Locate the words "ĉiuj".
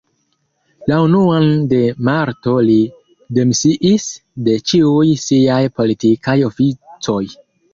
4.71-5.07